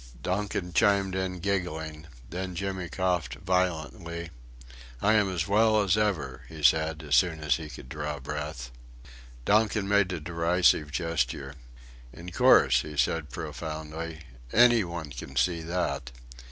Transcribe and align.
Donkin 0.23 0.73
chimed 0.73 1.13
in 1.13 1.37
giggling. 1.41 2.07
Then 2.27 2.55
Jimmy 2.55 2.89
coughed 2.89 3.35
violently. 3.35 4.31
"I 4.99 5.13
am 5.13 5.29
as 5.31 5.47
well 5.47 5.79
as 5.79 5.95
ever," 5.95 6.41
he 6.49 6.63
said, 6.63 7.03
as 7.03 7.15
soon 7.15 7.39
as 7.39 7.57
he 7.57 7.69
could 7.69 7.87
draw 7.87 8.19
breath. 8.19 8.71
Donkin 9.45 9.87
made 9.87 10.11
a 10.11 10.19
derisive 10.19 10.89
gesture. 10.89 11.53
"In 12.11 12.31
course," 12.31 12.81
he 12.81 12.97
said, 12.97 13.29
profoundly, 13.29 14.21
"any 14.51 14.83
one 14.83 15.11
can 15.11 15.35
see 15.35 15.61
that." 15.61 16.09